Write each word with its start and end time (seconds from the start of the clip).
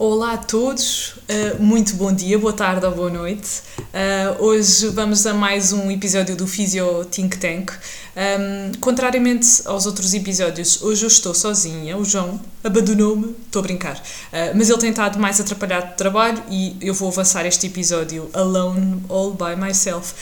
Olá 0.00 0.34
a 0.34 0.36
todos, 0.36 1.14
uh, 1.28 1.60
muito 1.60 1.96
bom 1.96 2.12
dia, 2.12 2.38
boa 2.38 2.52
tarde 2.52 2.86
ou 2.86 2.92
boa 2.92 3.10
noite. 3.10 3.62
Uh, 3.78 4.44
hoje 4.44 4.86
vamos 4.90 5.26
a 5.26 5.34
mais 5.34 5.72
um 5.72 5.90
episódio 5.90 6.36
do 6.36 6.46
Physio 6.46 7.04
Think 7.06 7.36
Tank. 7.36 7.72
Um, 8.16 8.78
contrariamente 8.78 9.62
aos 9.64 9.86
outros 9.86 10.14
episódios, 10.14 10.82
hoje 10.82 11.04
eu 11.04 11.08
estou 11.08 11.34
sozinha. 11.34 11.96
O 11.96 12.04
João 12.04 12.40
abandonou-me, 12.62 13.34
estou 13.44 13.58
a 13.58 13.62
brincar, 13.64 13.96
uh, 13.96 14.54
mas 14.54 14.70
ele 14.70 14.78
tem 14.78 14.90
estado 14.90 15.18
mais 15.18 15.40
atrapalhado 15.40 15.88
de 15.88 15.96
trabalho 15.96 16.44
e 16.48 16.76
eu 16.80 16.94
vou 16.94 17.08
avançar 17.08 17.44
este 17.44 17.66
episódio 17.66 18.30
alone, 18.34 19.02
all 19.08 19.32
by 19.32 19.56
myself. 19.60 20.14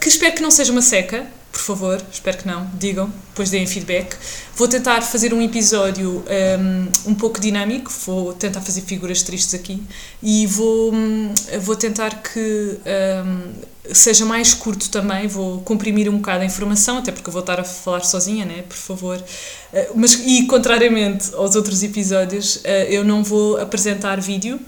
que 0.00 0.08
espero 0.08 0.34
que 0.34 0.40
não 0.40 0.50
seja 0.50 0.72
uma 0.72 0.80
seca, 0.80 1.26
por 1.54 1.60
favor, 1.60 2.02
espero 2.12 2.38
que 2.38 2.48
não, 2.48 2.68
digam, 2.74 3.08
depois 3.28 3.48
deem 3.48 3.64
feedback. 3.64 4.16
Vou 4.56 4.66
tentar 4.66 5.00
fazer 5.02 5.32
um 5.32 5.40
episódio 5.40 6.24
um, 7.06 7.12
um 7.12 7.14
pouco 7.14 7.40
dinâmico, 7.40 7.92
vou 8.04 8.32
tentar 8.32 8.60
fazer 8.60 8.80
figuras 8.80 9.22
tristes 9.22 9.54
aqui 9.54 9.80
e 10.20 10.48
vou, 10.48 10.92
hum, 10.92 11.32
vou 11.60 11.76
tentar 11.76 12.22
que 12.22 12.76
um, 13.24 13.52
seja 13.94 14.24
mais 14.24 14.52
curto 14.52 14.90
também, 14.90 15.28
vou 15.28 15.60
comprimir 15.60 16.08
um 16.08 16.16
bocado 16.16 16.42
a 16.42 16.44
informação, 16.44 16.98
até 16.98 17.12
porque 17.12 17.30
vou 17.30 17.40
estar 17.40 17.60
a 17.60 17.64
falar 17.64 18.00
sozinha, 18.00 18.44
né? 18.44 18.64
Por 18.68 18.76
favor. 18.76 19.16
Uh, 19.16 19.92
mas, 19.94 20.14
e 20.14 20.46
contrariamente 20.46 21.32
aos 21.36 21.54
outros 21.54 21.84
episódios, 21.84 22.56
uh, 22.56 22.68
eu 22.88 23.04
não 23.04 23.22
vou 23.22 23.58
apresentar 23.58 24.20
vídeo, 24.20 24.58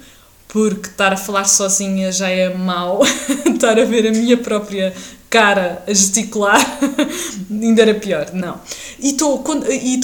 porque 0.48 0.88
estar 0.88 1.12
a 1.12 1.16
falar 1.16 1.44
sozinha 1.44 2.12
já 2.12 2.28
é 2.28 2.54
mau, 2.54 3.02
estar 3.52 3.78
a 3.78 3.84
ver 3.84 4.06
a 4.06 4.10
minha 4.10 4.36
própria 4.36 4.94
cara 5.28 5.82
a 5.86 5.92
gesticular, 5.92 6.58
ainda 7.50 7.82
era 7.82 7.94
pior, 7.94 8.30
não. 8.32 8.60
E 8.98 9.10
estou 9.10 9.42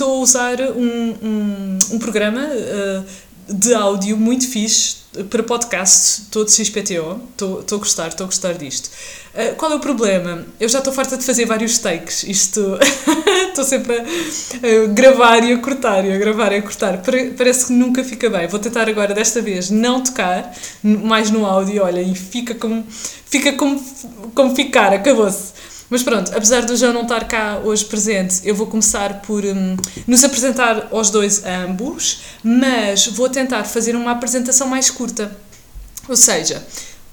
a 0.03 0.21
usar 0.21 0.61
um, 0.61 1.15
um, 1.23 1.79
um 1.93 1.99
programa 1.99 2.41
uh, 2.41 3.05
de 3.49 3.75
áudio 3.75 4.17
muito 4.17 4.49
fixe 4.49 5.03
para 5.29 5.43
podcast, 5.43 6.23
todo 6.31 6.51
XPTO, 6.51 7.21
estou 7.33 7.61
a 7.61 7.77
gostar, 7.77 8.09
estou 8.09 8.25
a 8.25 8.27
gostar 8.27 8.55
disto. 8.55 8.91
Uh, 9.35 9.55
qual 9.57 9.73
é 9.73 9.75
o 9.75 9.81
problema? 9.81 10.47
Eu 10.59 10.69
já 10.71 10.79
estou 10.79 10.91
farta 10.93 11.19
de 11.19 11.25
fazer 11.25 11.45
vários 11.45 11.79
takes, 11.79 12.23
isto 12.23 12.79
estou 13.49 13.63
sempre 13.63 13.99
a, 13.99 14.03
a, 14.03 14.87
gravar 14.87 15.45
e 15.45 15.53
a 15.53 15.59
cortar, 15.59 16.05
e 16.07 16.13
a 16.13 16.17
gravar 16.17 16.53
e 16.53 16.57
a 16.57 16.63
cortar, 16.63 17.03
parece 17.37 17.67
que 17.67 17.73
nunca 17.75 18.03
fica 18.03 18.31
bem. 18.31 18.47
Vou 18.47 18.59
tentar 18.59 18.89
agora, 18.89 19.13
desta 19.13 19.43
vez, 19.43 19.69
não 19.69 20.03
tocar 20.03 20.51
mais 20.83 21.31
no 21.31 21.45
áudio, 21.45 21.83
olha, 21.83 22.01
e 22.01 22.15
fica 22.15 22.55
como, 22.55 22.83
fica 22.89 23.53
como, 23.53 23.85
como 24.35 24.57
ficar, 24.57 24.95
acabou-se. 24.95 25.53
Mas 25.93 26.03
pronto, 26.03 26.33
apesar 26.35 26.63
do 26.63 26.75
João 26.75 26.95
não 26.95 27.03
estar 27.03 27.25
cá 27.25 27.61
hoje 27.63 27.85
presente, 27.85 28.41
eu 28.45 28.55
vou 28.55 28.67
começar 28.67 29.21
por 29.21 29.45
um, 29.45 29.77
nos 30.07 30.25
apresentar 30.25 30.89
aos 30.91 31.11
dois 31.11 31.45
ambos, 31.45 32.23
mas 32.43 33.09
vou 33.09 33.29
tentar 33.29 33.65
fazer 33.65 33.95
uma 33.95 34.13
apresentação 34.13 34.67
mais 34.67 34.89
curta. 34.89 35.37
Ou 36.09 36.17
seja, 36.17 36.67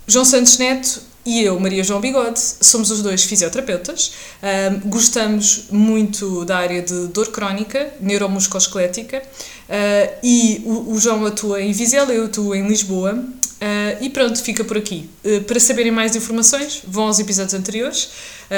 João 0.07 0.23
Santos 0.23 0.57
Neto 0.57 1.01
e 1.25 1.43
eu, 1.43 1.59
Maria 1.59 1.83
João 1.83 1.99
Bigode, 1.99 2.39
somos 2.39 2.89
os 2.89 3.01
dois 3.01 3.25
fisioterapeutas, 3.25 4.13
um, 4.41 4.89
gostamos 4.89 5.65
muito 5.69 6.45
da 6.45 6.59
área 6.59 6.81
de 6.81 7.07
dor 7.07 7.27
crónica, 7.31 7.93
neuromusculoesquelética, 7.99 9.21
uh, 9.21 10.15
e 10.23 10.63
o, 10.65 10.93
o, 10.93 10.99
João 10.99 11.25
atua 11.25 11.61
em 11.61 11.73
Vizela, 11.73 12.13
eu 12.13 12.25
atuo 12.25 12.55
em 12.55 12.65
Lisboa, 12.65 13.21
uh, 13.61 14.03
e 14.03 14.09
pronto, 14.09 14.41
fica 14.41 14.63
por 14.63 14.77
aqui. 14.77 15.09
Uh, 15.23 15.43
para 15.43 15.59
saberem 15.59 15.91
mais 15.91 16.15
informações, 16.15 16.81
vão 16.87 17.05
aos 17.05 17.19
episódios 17.19 17.53
anteriores. 17.53 18.09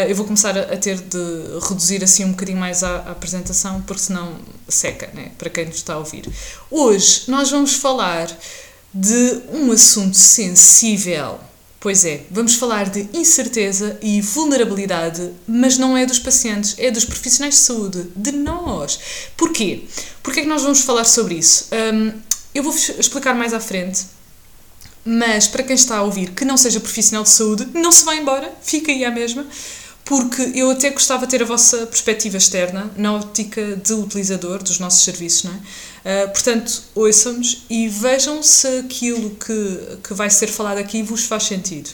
eu 0.07 0.15
vou 0.15 0.25
começar 0.25 0.57
a, 0.57 0.73
a, 0.73 0.77
ter 0.77 0.97
de 0.97 1.17
reduzir 1.67 2.03
assim 2.03 2.25
um 2.25 2.31
bocadinho 2.31 2.57
mais 2.57 2.83
a, 2.83 2.97
a 2.97 3.11
apresentação, 3.11 3.81
porque 3.81 4.01
senão 4.01 4.35
seca, 4.67 5.09
né? 5.13 5.31
para 5.37 5.49
quem 5.49 5.65
nos 5.65 5.75
está 5.75 5.93
a 5.93 5.97
ouvir. 5.97 6.29
Hoje 6.69 7.23
nós 7.27 7.49
vamos 7.51 7.73
falar 7.73 8.27
de 8.93 9.41
um 9.53 9.71
assunto 9.71 10.17
sensível 10.17 11.39
Pois 11.81 12.05
é, 12.05 12.25
vamos 12.29 12.53
falar 12.57 12.91
de 12.91 13.09
incerteza 13.11 13.97
e 14.03 14.21
vulnerabilidade, 14.21 15.31
mas 15.47 15.79
não 15.79 15.97
é 15.97 16.05
dos 16.05 16.19
pacientes, 16.19 16.75
é 16.77 16.91
dos 16.91 17.05
profissionais 17.05 17.55
de 17.55 17.61
saúde, 17.61 18.05
de 18.15 18.31
nós. 18.33 18.99
Porquê? 19.35 19.85
Porquê 20.21 20.41
é 20.41 20.43
que 20.43 20.47
nós 20.47 20.61
vamos 20.61 20.81
falar 20.81 21.05
sobre 21.05 21.33
isso? 21.33 21.69
Um, 21.73 22.13
eu 22.53 22.61
vou 22.61 22.71
explicar 22.71 23.33
mais 23.33 23.51
à 23.51 23.59
frente, 23.59 24.05
mas 25.05 25.47
para 25.47 25.63
quem 25.63 25.75
está 25.75 25.97
a 25.97 26.03
ouvir 26.03 26.31
que 26.31 26.45
não 26.45 26.57
seja 26.57 26.79
profissional 26.79 27.23
de 27.23 27.29
saúde, 27.29 27.67
não 27.73 27.91
se 27.91 28.05
vá 28.05 28.15
embora, 28.15 28.53
fica 28.61 28.91
aí 28.91 29.03
à 29.03 29.11
mesma, 29.11 29.45
porque 30.05 30.51
eu 30.55 30.71
até 30.71 30.89
gostava 30.89 31.25
de 31.25 31.31
ter 31.31 31.41
a 31.41 31.45
vossa 31.45 31.85
perspectiva 31.87 32.37
externa, 32.37 32.91
na 32.97 33.13
ótica 33.13 33.77
de 33.77 33.93
utilizador 33.93 34.61
dos 34.61 34.79
nossos 34.79 35.03
serviços, 35.03 35.43
não 35.43 35.53
é? 35.53 36.25
Uh, 36.25 36.29
portanto, 36.31 36.83
ouçam-nos 36.95 37.63
e 37.69 37.87
vejam 37.87 38.41
se 38.41 38.67
aquilo 38.79 39.29
que, 39.31 39.97
que 40.03 40.13
vai 40.13 40.29
ser 40.29 40.47
falado 40.47 40.79
aqui 40.79 41.03
vos 41.03 41.25
faz 41.25 41.43
sentido. 41.43 41.89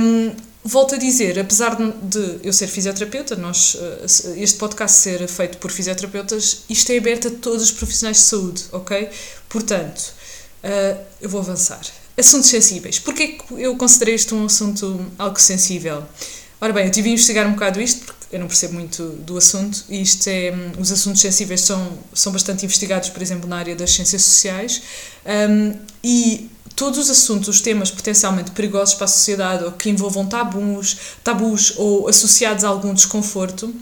Um, 0.00 0.32
volto 0.64 0.94
a 0.94 0.98
dizer, 0.98 1.38
apesar 1.38 1.76
de 1.76 2.38
eu 2.42 2.52
ser 2.52 2.68
fisioterapeuta, 2.68 3.34
nós, 3.36 3.76
ah, 3.80 4.06
este 4.36 4.58
podcast 4.58 4.98
ser 4.98 5.26
feito 5.26 5.58
por 5.58 5.70
fisioterapeutas, 5.70 6.62
isto 6.68 6.90
é 6.92 6.98
aberto 6.98 7.28
a 7.28 7.30
todos 7.30 7.62
os 7.64 7.70
profissionais 7.72 8.18
de 8.18 8.22
saúde, 8.22 8.64
ok? 8.72 9.08
Portanto, 9.48 10.12
uh, 10.64 11.04
eu 11.20 11.28
vou 11.28 11.40
avançar. 11.40 11.80
Assuntos 12.20 12.50
sensíveis. 12.50 12.98
Porquê 12.98 13.28
que 13.28 13.54
eu 13.54 13.74
considerei 13.76 14.14
isto 14.14 14.36
um 14.36 14.44
assunto 14.44 15.06
algo 15.18 15.40
sensível? 15.40 16.04
Ora 16.60 16.70
bem, 16.70 16.84
eu 16.84 16.90
tive 16.90 17.08
a 17.08 17.12
investigar 17.12 17.46
um 17.46 17.52
bocado 17.52 17.80
isto, 17.80 18.04
porque 18.04 18.36
eu 18.36 18.38
não 18.38 18.46
percebo 18.46 18.74
muito 18.74 19.02
do 19.02 19.38
assunto, 19.38 19.82
e 19.88 20.02
isto 20.02 20.28
é, 20.28 20.52
os 20.78 20.92
assuntos 20.92 21.22
sensíveis 21.22 21.62
são, 21.62 21.98
são 22.12 22.30
bastante 22.30 22.66
investigados, 22.66 23.08
por 23.08 23.22
exemplo, 23.22 23.48
na 23.48 23.56
área 23.56 23.74
das 23.74 23.90
ciências 23.92 24.20
sociais, 24.20 24.82
um, 25.24 25.74
e 26.04 26.50
todos 26.76 26.98
os 26.98 27.08
assuntos, 27.08 27.48
os 27.48 27.62
temas 27.62 27.90
potencialmente 27.90 28.50
perigosos 28.50 28.94
para 28.94 29.06
a 29.06 29.08
sociedade, 29.08 29.64
ou 29.64 29.72
que 29.72 29.88
envolvam 29.88 30.26
tabus, 30.26 30.98
tabus 31.24 31.72
ou 31.78 32.06
associados 32.06 32.64
a 32.64 32.68
algum 32.68 32.92
desconforto, 32.92 33.74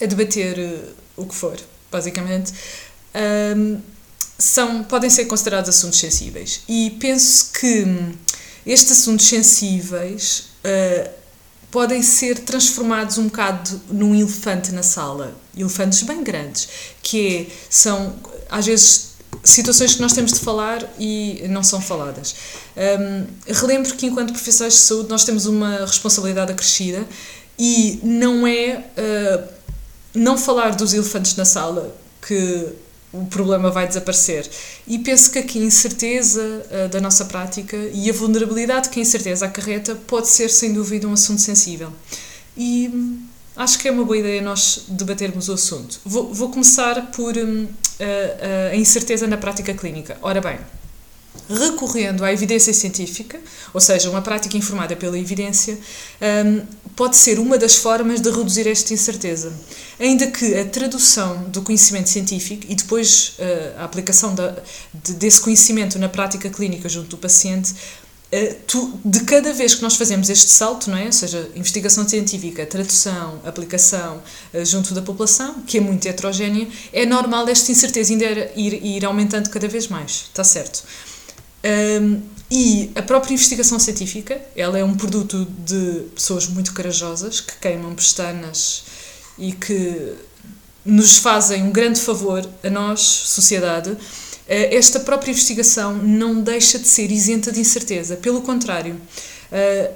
a 0.00 0.06
debater 0.06 0.56
uh, 0.56 0.94
o 1.16 1.26
que 1.26 1.34
for, 1.34 1.58
basicamente, 1.90 2.52
um, 3.56 3.80
são, 4.38 4.84
podem 4.84 5.10
ser 5.10 5.24
considerados 5.24 5.68
assuntos 5.68 5.98
sensíveis. 5.98 6.60
E 6.68 6.96
penso 7.00 7.50
que 7.58 7.84
estes 8.64 9.00
assuntos 9.00 9.26
sensíveis 9.26 10.50
uh, 10.64 11.10
podem 11.70 12.02
ser 12.02 12.38
transformados 12.40 13.18
um 13.18 13.24
bocado 13.24 13.80
num 13.90 14.14
elefante 14.14 14.70
na 14.72 14.82
sala. 14.82 15.36
Elefantes 15.56 16.02
bem 16.02 16.22
grandes, 16.22 16.68
que 17.02 17.48
é, 17.50 17.52
são, 17.68 18.14
às 18.48 18.64
vezes, 18.64 19.08
situações 19.42 19.94
que 19.94 20.00
nós 20.00 20.12
temos 20.12 20.32
de 20.32 20.40
falar 20.40 20.88
e 20.98 21.44
não 21.48 21.62
são 21.62 21.80
faladas. 21.80 22.34
Um, 22.76 23.26
relembro 23.52 23.94
que, 23.94 24.06
enquanto 24.06 24.32
profissionais 24.32 24.74
de 24.74 24.80
saúde, 24.80 25.08
nós 25.08 25.24
temos 25.24 25.46
uma 25.46 25.78
responsabilidade 25.80 26.52
acrescida 26.52 27.06
e 27.58 27.98
não 28.02 28.46
é 28.46 28.84
uh, 28.96 29.48
não 30.14 30.38
falar 30.38 30.76
dos 30.76 30.94
elefantes 30.94 31.36
na 31.36 31.44
sala 31.44 31.94
que 32.26 32.72
o 33.12 33.24
problema 33.26 33.70
vai 33.70 33.86
desaparecer. 33.88 34.48
E 34.86 34.98
penso 34.98 35.30
que 35.30 35.38
aqui 35.38 35.60
a 35.60 35.64
incerteza 35.64 36.42
uh, 36.42 36.88
da 36.88 37.00
nossa 37.00 37.24
prática 37.24 37.76
e 37.92 38.10
a 38.10 38.12
vulnerabilidade 38.12 38.90
que 38.90 38.98
a 38.98 39.02
incerteza 39.02 39.46
acarreta 39.46 39.94
pode 39.94 40.28
ser, 40.28 40.50
sem 40.50 40.72
dúvida, 40.72 41.08
um 41.08 41.12
assunto 41.12 41.40
sensível. 41.40 41.92
E 42.56 42.90
hum, 42.92 43.22
acho 43.56 43.78
que 43.78 43.88
é 43.88 43.90
uma 43.90 44.04
boa 44.04 44.18
ideia 44.18 44.42
nós 44.42 44.84
debatermos 44.88 45.48
o 45.48 45.54
assunto. 45.54 46.00
Vou, 46.04 46.32
vou 46.32 46.50
começar 46.50 47.10
por 47.12 47.36
um, 47.36 47.66
a, 48.00 48.72
a 48.72 48.76
incerteza 48.76 49.26
na 49.26 49.36
prática 49.36 49.72
clínica. 49.72 50.18
Ora 50.20 50.40
bem, 50.40 50.58
recorrendo 51.48 52.24
à 52.24 52.32
evidência 52.32 52.72
científica, 52.72 53.40
ou 53.72 53.80
seja, 53.80 54.10
uma 54.10 54.22
prática 54.22 54.56
informada 54.56 54.94
pela 54.94 55.18
evidência, 55.18 55.78
um, 56.46 56.62
pode 56.94 57.16
ser 57.16 57.38
uma 57.38 57.56
das 57.56 57.76
formas 57.76 58.20
de 58.20 58.30
reduzir 58.30 58.66
esta 58.66 58.92
incerteza. 58.92 59.52
Ainda 59.98 60.26
que 60.26 60.54
a 60.54 60.64
tradução 60.64 61.44
do 61.44 61.62
conhecimento 61.62 62.08
científico 62.08 62.66
e 62.68 62.74
depois 62.74 63.34
uh, 63.38 63.80
a 63.80 63.84
aplicação 63.84 64.34
desse 64.92 65.40
conhecimento 65.40 65.98
na 65.98 66.08
prática 66.08 66.50
clínica 66.50 66.88
junto 66.88 67.08
do 67.08 67.18
paciente 67.18 67.74
tu, 68.66 69.00
de 69.04 69.20
cada 69.20 69.52
vez 69.54 69.74
que 69.74 69.82
nós 69.82 69.96
fazemos 69.96 70.28
este 70.28 70.48
salto, 70.48 70.90
não 70.90 70.98
é? 70.98 71.06
ou 71.06 71.12
seja, 71.12 71.50
investigação 71.56 72.06
científica, 72.06 72.66
tradução, 72.66 73.40
aplicação 73.44 74.22
uh, 74.52 74.64
junto 74.64 74.92
da 74.92 75.00
população, 75.00 75.62
que 75.62 75.78
é 75.78 75.80
muito 75.80 76.06
heterogénea, 76.06 76.68
é 76.92 77.06
normal 77.06 77.48
esta 77.48 77.72
incerteza 77.72 78.12
ainda 78.12 78.26
ir, 78.54 78.84
ir 78.84 79.04
aumentando 79.04 79.48
cada 79.48 79.66
vez 79.66 79.88
mais, 79.88 80.26
está 80.28 80.44
certo? 80.44 80.84
Um, 81.64 82.22
e 82.50 82.90
a 82.94 83.02
própria 83.02 83.34
investigação 83.34 83.78
científica, 83.78 84.40
ela 84.56 84.78
é 84.78 84.84
um 84.84 84.94
produto 84.94 85.46
de 85.66 86.04
pessoas 86.14 86.46
muito 86.46 86.72
corajosas 86.72 87.40
que 87.40 87.58
queimam 87.58 87.94
pestanas 87.94 88.84
e 89.36 89.52
que 89.52 90.14
nos 90.84 91.18
fazem 91.18 91.62
um 91.62 91.70
grande 91.70 92.00
favor 92.00 92.48
a 92.64 92.70
nós, 92.70 93.00
sociedade. 93.00 93.94
Eh, 94.48 94.74
esta 94.74 95.00
própria 95.00 95.30
investigação 95.30 95.98
não 95.98 96.40
deixa 96.40 96.78
de 96.78 96.88
ser 96.88 97.10
isenta 97.10 97.52
de 97.52 97.60
incerteza, 97.60 98.16
pelo 98.16 98.40
contrário. 98.40 98.98
Eh, 99.52 99.90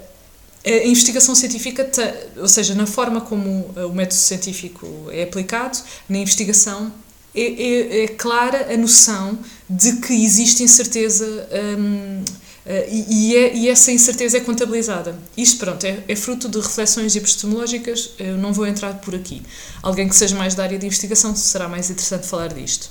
a 0.64 0.86
investigação 0.86 1.34
científica, 1.34 1.90
ou 2.36 2.46
seja, 2.46 2.74
na 2.74 2.86
forma 2.86 3.22
como 3.22 3.72
o 3.74 3.92
método 3.94 4.20
científico 4.20 4.86
é 5.10 5.22
aplicado, 5.22 5.78
na 6.08 6.18
investigação 6.18 6.92
é, 7.34 7.40
é, 7.40 8.04
é 8.04 8.08
clara 8.08 8.72
a 8.72 8.76
noção 8.76 9.38
de 9.76 9.96
que 9.96 10.12
existe 10.12 10.62
incerteza 10.62 11.48
um, 11.78 12.24
Uh, 12.64 12.86
e, 12.88 13.36
é, 13.36 13.56
e, 13.56 13.68
essa 13.68 13.90
incerteza 13.90 14.36
é 14.36 14.40
contabilizada. 14.40 15.18
Isto, 15.36 15.58
pronto, 15.58 15.84
é, 15.84 16.04
é, 16.06 16.14
fruto 16.14 16.48
de 16.48 16.60
reflexões 16.60 17.16
epistemológicas, 17.16 18.10
eu 18.20 18.38
não 18.38 18.52
vou 18.52 18.64
entrar 18.64 18.94
por 19.00 19.16
aqui. 19.16 19.42
Alguém 19.82 20.08
que 20.08 20.14
seja 20.14 20.36
mais 20.36 20.54
da 20.54 20.62
área 20.62 20.78
de 20.78 20.86
investigação 20.86 21.34
será 21.34 21.68
mais 21.68 21.90
interessante 21.90 22.24
falar 22.24 22.52
disto. 22.52 22.88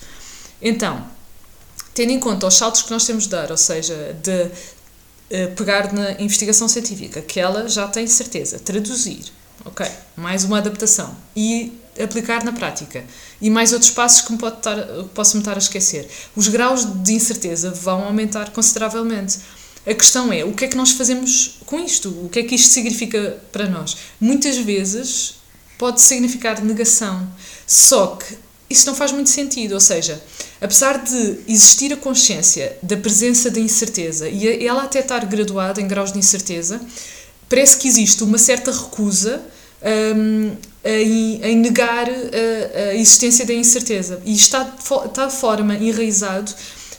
Então, 0.62 1.06
tendo 1.94 2.12
em 2.12 2.20
conta 2.20 2.48
os 2.48 2.56
saltos 2.56 2.82
que 2.82 2.92
nós 2.92 3.06
temos 3.06 3.24
de 3.24 3.30
dar, 3.30 3.50
ou 3.50 3.56
seja, 3.56 4.14
de 4.22 4.44
uh, 4.44 5.56
pegar 5.56 5.94
na 5.94 6.20
investigação 6.20 6.68
científica, 6.68 7.22
que 7.22 7.40
ela 7.40 7.70
já 7.70 7.88
tem 7.88 8.06
certeza, 8.08 8.60
traduzir, 8.60 9.32
ok, 9.64 9.86
mais 10.18 10.44
uma 10.44 10.58
adaptação, 10.58 11.16
e 11.34 11.80
aplicar 12.00 12.44
na 12.44 12.52
prática. 12.52 13.04
E 13.42 13.50
mais 13.50 13.74
outros 13.74 13.92
passos 13.92 14.22
que 14.22 14.34
posso 15.14 15.36
me 15.36 15.42
estar 15.42 15.56
a 15.56 15.60
esquecer. 15.60 16.08
Os 16.36 16.48
graus 16.48 16.86
de 16.86 17.14
incerteza 17.14 17.72
vão 17.72 18.04
aumentar 18.04 18.52
consideravelmente. 18.52 19.40
A 19.86 19.94
questão 19.94 20.32
é, 20.32 20.46
o 20.46 20.54
que 20.54 20.66
é 20.66 20.68
que 20.68 20.78
nós 20.78 20.92
fazemos 20.92 21.60
com 21.66 21.80
isto? 21.80 22.10
O 22.10 22.30
que 22.30 22.40
é 22.40 22.44
que 22.44 22.56
isto 22.56 22.70
significa 22.70 23.42
para 23.52 23.68
nós? 23.68 23.98
Muitas 24.20 24.58
vezes 24.58 25.36
pode 25.78 26.00
significar 26.00 26.64
negação, 26.64 27.28
só 27.66 28.16
que 28.16 28.38
isso 28.70 28.86
não 28.86 28.96
faz 28.96 29.12
muito 29.12 29.30
sentido, 29.32 29.74
ou 29.74 29.80
seja, 29.80 30.22
apesar 30.62 31.04
de 31.04 31.40
existir 31.48 31.92
a 31.92 31.98
consciência 31.98 32.78
da 32.82 32.96
presença 32.96 33.50
da 33.50 33.60
incerteza 33.60 34.30
e 34.30 34.66
ela 34.66 34.84
até 34.84 35.00
estar 35.00 35.26
graduada 35.26 35.82
em 35.82 35.88
graus 35.88 36.14
de 36.14 36.20
incerteza, 36.20 36.80
parece 37.50 37.78
que 37.78 37.88
existe 37.88 38.24
uma 38.24 38.38
certa 38.38 38.72
recusa 38.72 39.42
um, 40.16 40.56
em, 40.84 41.42
em, 41.44 41.56
negar 41.58 42.08
a, 42.10 42.80
a, 42.80 42.96
existência 42.96 43.46
da 43.46 43.54
incerteza. 43.54 44.22
E 44.26 44.34
está, 44.34 44.76
está 45.06 45.26
de 45.28 45.36
forma 45.36 45.76
enraizado 45.76 46.54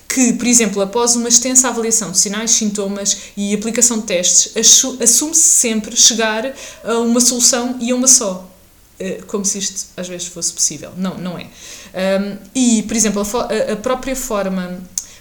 que, 0.08 0.34
por 0.34 0.46
exemplo, 0.46 0.82
após 0.82 1.16
uma 1.16 1.28
extensa 1.28 1.68
avaliação 1.68 2.10
de 2.10 2.18
sinais, 2.18 2.50
sintomas 2.50 3.16
e 3.36 3.54
aplicação 3.54 3.98
de 3.98 4.04
testes, 4.04 4.52
assume-se 5.00 5.40
sempre 5.40 5.96
chegar 5.96 6.54
a 6.84 6.98
uma 6.98 7.20
solução 7.20 7.76
e 7.80 7.90
a 7.90 7.94
uma 7.94 8.06
só. 8.06 8.48
Eh, 9.00 9.22
como 9.26 9.44
se 9.44 9.58
isto 9.58 9.86
às 9.96 10.06
vezes 10.06 10.26
fosse 10.26 10.52
possível. 10.52 10.92
Não, 10.96 11.16
não 11.16 11.38
é. 11.38 11.46
E, 12.54 12.82
por 12.82 12.94
exemplo, 12.94 13.22
a, 13.22 13.72
a 13.72 13.76
própria 13.76 14.14
forma 14.14 14.80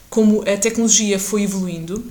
como 0.10 0.42
a 0.42 0.58
tecnologia 0.58 1.18
foi 1.18 1.44
evoluindo, 1.44 2.04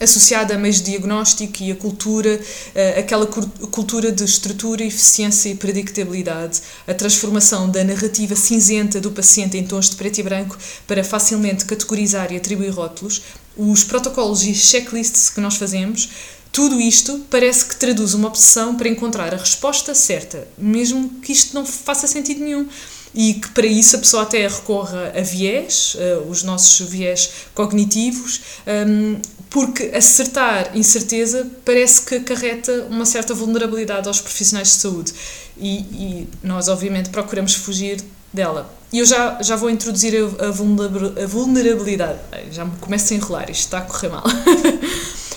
associada 0.00 0.54
a 0.54 0.58
meios 0.58 0.78
de 0.78 0.90
diagnóstico 0.90 1.62
e 1.62 1.70
a 1.70 1.76
cultura, 1.76 2.40
eh, 2.74 2.98
aquela 2.98 3.26
cultura 3.26 4.10
de 4.10 4.24
estrutura, 4.24 4.82
eficiência 4.82 5.50
e 5.50 5.54
predictabilidade, 5.54 6.60
a 6.86 6.94
transformação 6.94 7.68
da 7.68 7.84
narrativa 7.84 8.34
cinzenta 8.34 9.00
do 9.00 9.10
paciente 9.10 9.58
em 9.58 9.64
tons 9.64 9.90
de 9.90 9.96
preto 9.96 10.18
e 10.18 10.22
branco 10.22 10.56
para 10.86 11.04
facilmente 11.04 11.66
categorizar 11.66 12.32
e 12.32 12.36
atribuir 12.36 12.70
rótulos, 12.70 13.22
os 13.56 13.84
protocolos 13.84 14.42
e 14.42 14.54
checklists 14.54 15.28
que 15.28 15.40
nós 15.40 15.56
fazemos, 15.56 16.08
tudo 16.50 16.80
isto 16.80 17.24
parece 17.30 17.66
que 17.66 17.76
traduz 17.76 18.14
uma 18.14 18.28
obsessão 18.28 18.74
para 18.74 18.88
encontrar 18.88 19.32
a 19.32 19.36
resposta 19.36 19.94
certa, 19.94 20.48
mesmo 20.58 21.10
que 21.22 21.32
isto 21.32 21.54
não 21.54 21.64
faça 21.64 22.08
sentido 22.08 22.42
nenhum 22.42 22.66
e 23.14 23.34
que 23.34 23.48
para 23.50 23.66
isso 23.66 23.96
a 23.96 23.98
pessoa 23.98 24.22
até 24.22 24.46
recorra 24.46 25.12
a 25.16 25.20
viés, 25.20 25.96
uh, 25.96 26.28
os 26.28 26.42
nossos 26.42 26.88
viés 26.88 27.30
cognitivos, 27.54 28.40
um, 28.86 29.20
porque 29.48 29.90
acertar 29.94 30.76
incerteza 30.76 31.50
parece 31.64 32.02
que 32.02 32.14
acarreta 32.16 32.86
uma 32.88 33.04
certa 33.04 33.34
vulnerabilidade 33.34 34.06
aos 34.06 34.20
profissionais 34.20 34.68
de 34.68 34.74
saúde 34.74 35.12
e, 35.58 35.78
e 35.78 36.28
nós 36.42 36.68
obviamente 36.68 37.10
procuramos 37.10 37.54
fugir 37.54 38.00
dela. 38.32 38.72
E 38.92 38.98
eu 38.98 39.06
já, 39.06 39.40
já 39.42 39.56
vou 39.56 39.70
introduzir 39.70 40.14
a, 40.16 40.46
a 40.48 41.26
vulnerabilidade. 41.26 42.18
Já 42.50 42.64
me 42.64 42.76
começo 42.78 43.12
a 43.12 43.16
enrolar, 43.16 43.50
isto 43.50 43.64
está 43.64 43.78
a 43.78 43.82
correr 43.82 44.08
mal. 44.08 44.24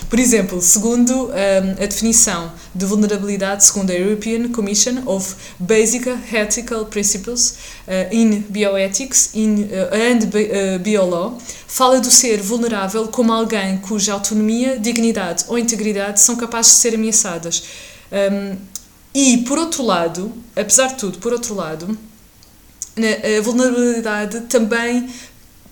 Por 0.08 0.18
exemplo, 0.18 0.60
segundo 0.60 1.28
um, 1.28 1.30
a 1.30 1.86
definição 1.86 2.52
de 2.74 2.84
vulnerabilidade, 2.84 3.64
segundo 3.64 3.90
a 3.90 3.94
European 3.94 4.48
Commission 4.50 5.02
of 5.06 5.34
Basic 5.58 6.08
Ethical 6.32 6.84
Principles 6.86 7.58
uh, 7.88 8.14
in 8.14 8.44
Bioethics 8.48 9.34
in, 9.34 9.62
uh, 9.62 9.66
and 9.92 10.24
uh, 10.26 10.78
Biolaw, 10.78 11.38
fala 11.66 12.00
do 12.00 12.10
ser 12.10 12.40
vulnerável 12.40 13.08
como 13.08 13.32
alguém 13.32 13.78
cuja 13.78 14.12
autonomia, 14.12 14.78
dignidade 14.78 15.44
ou 15.48 15.58
integridade 15.58 16.20
são 16.20 16.36
capazes 16.36 16.74
de 16.74 16.78
ser 16.78 16.94
ameaçadas. 16.94 17.64
Um, 18.12 18.56
e, 19.14 19.38
por 19.38 19.58
outro 19.58 19.82
lado, 19.84 20.32
apesar 20.56 20.88
de 20.88 20.96
tudo, 20.96 21.18
por 21.18 21.32
outro 21.32 21.54
lado, 21.54 21.96
a 22.96 23.42
vulnerabilidade 23.42 24.42
também 24.42 25.08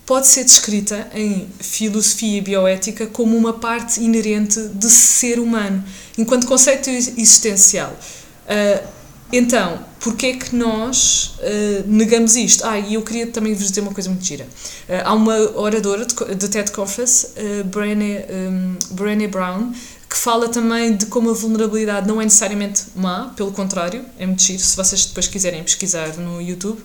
pode 0.04 0.26
ser 0.26 0.44
descrita 0.44 1.08
em 1.14 1.48
filosofia 1.60 2.38
e 2.38 2.40
bioética 2.40 3.06
como 3.06 3.36
uma 3.36 3.52
parte 3.52 4.00
inerente 4.02 4.60
de 4.68 4.90
ser 4.90 5.38
humano, 5.38 5.82
enquanto 6.18 6.46
conceito 6.46 6.90
existencial. 6.90 7.96
Uh, 8.44 9.02
então, 9.32 9.82
porquê 9.98 10.26
é 10.26 10.36
que 10.36 10.54
nós 10.54 11.36
uh, 11.38 11.84
negamos 11.86 12.36
isto? 12.36 12.66
Ah, 12.66 12.78
e 12.78 12.94
eu 12.94 13.02
queria 13.02 13.26
também 13.28 13.54
vos 13.54 13.66
dizer 13.66 13.80
uma 13.80 13.94
coisa 13.94 14.10
muito 14.10 14.24
gira. 14.24 14.44
Uh, 14.44 14.92
há 15.04 15.14
uma 15.14 15.34
oradora 15.58 16.04
de, 16.04 16.34
de 16.34 16.48
TED 16.48 16.70
Conference, 16.70 17.28
uh, 17.28 17.64
Brené, 17.64 18.26
um, 18.30 18.76
Brené 18.90 19.26
Brown, 19.28 19.72
que 20.10 20.18
fala 20.18 20.50
também 20.50 20.94
de 20.94 21.06
como 21.06 21.30
a 21.30 21.32
vulnerabilidade 21.32 22.06
não 22.06 22.20
é 22.20 22.24
necessariamente 22.24 22.84
má, 22.94 23.32
pelo 23.34 23.52
contrário, 23.52 24.04
é 24.18 24.26
muito 24.26 24.42
giro, 24.42 24.62
se 24.62 24.76
vocês 24.76 25.06
depois 25.06 25.26
quiserem 25.26 25.62
pesquisar 25.62 26.14
no 26.18 26.42
YouTube. 26.42 26.78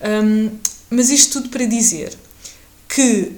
Um, 0.00 0.50
mas 0.88 1.10
isto 1.10 1.34
tudo 1.34 1.50
para 1.50 1.66
dizer 1.66 2.16
que 2.90 3.32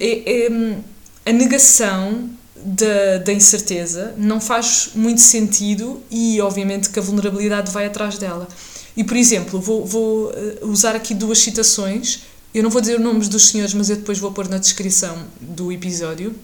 é, 0.00 0.46
é, 0.46 0.78
a 1.24 1.32
negação 1.32 2.28
da, 2.56 3.18
da 3.18 3.32
incerteza 3.32 4.14
não 4.18 4.40
faz 4.40 4.90
muito 4.94 5.20
sentido 5.20 6.02
e, 6.10 6.40
obviamente, 6.40 6.90
que 6.90 6.98
a 6.98 7.02
vulnerabilidade 7.02 7.70
vai 7.70 7.86
atrás 7.86 8.18
dela. 8.18 8.48
E, 8.96 9.04
por 9.04 9.16
exemplo, 9.16 9.60
vou, 9.60 9.84
vou 9.84 10.32
eh, 10.32 10.58
usar 10.62 10.94
aqui 10.94 11.14
duas 11.14 11.38
citações. 11.38 12.20
Eu 12.54 12.62
não 12.62 12.70
vou 12.70 12.80
dizer 12.80 12.96
os 12.96 13.02
nomes 13.02 13.28
dos 13.28 13.48
senhores, 13.48 13.74
mas 13.74 13.90
eu 13.90 13.96
depois 13.96 14.18
vou 14.18 14.32
pôr 14.32 14.48
na 14.48 14.58
descrição 14.58 15.24
do 15.40 15.72
episódio. 15.72 16.34